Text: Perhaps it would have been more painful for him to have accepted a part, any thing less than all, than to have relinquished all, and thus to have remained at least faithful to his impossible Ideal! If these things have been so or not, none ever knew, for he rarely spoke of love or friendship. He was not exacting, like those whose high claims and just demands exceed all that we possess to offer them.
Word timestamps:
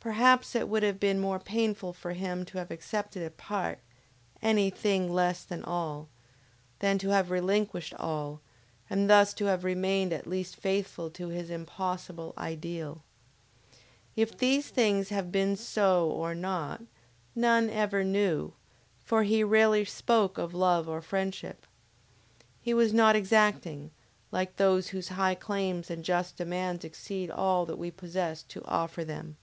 Perhaps 0.00 0.54
it 0.54 0.68
would 0.70 0.82
have 0.84 0.98
been 0.98 1.20
more 1.20 1.38
painful 1.40 1.92
for 1.92 2.12
him 2.14 2.46
to 2.46 2.56
have 2.56 2.70
accepted 2.70 3.22
a 3.22 3.30
part, 3.30 3.78
any 4.40 4.70
thing 4.70 5.12
less 5.12 5.44
than 5.44 5.62
all, 5.62 6.08
than 6.78 6.96
to 6.98 7.10
have 7.10 7.30
relinquished 7.30 7.92
all, 7.98 8.40
and 8.88 9.10
thus 9.10 9.34
to 9.34 9.46
have 9.46 9.64
remained 9.64 10.14
at 10.14 10.26
least 10.26 10.56
faithful 10.56 11.10
to 11.10 11.28
his 11.28 11.50
impossible 11.50 12.32
Ideal! 12.38 13.02
If 14.16 14.38
these 14.38 14.70
things 14.70 15.10
have 15.10 15.30
been 15.30 15.56
so 15.56 16.08
or 16.08 16.34
not, 16.34 16.80
none 17.34 17.68
ever 17.68 18.02
knew, 18.02 18.54
for 19.04 19.24
he 19.24 19.44
rarely 19.44 19.84
spoke 19.84 20.38
of 20.38 20.54
love 20.54 20.88
or 20.88 21.02
friendship. 21.02 21.66
He 22.62 22.72
was 22.72 22.94
not 22.94 23.14
exacting, 23.16 23.90
like 24.32 24.56
those 24.56 24.88
whose 24.88 25.08
high 25.08 25.34
claims 25.34 25.90
and 25.90 26.02
just 26.02 26.36
demands 26.38 26.82
exceed 26.82 27.30
all 27.30 27.66
that 27.66 27.76
we 27.78 27.90
possess 27.90 28.42
to 28.44 28.64
offer 28.64 29.04
them. 29.04 29.36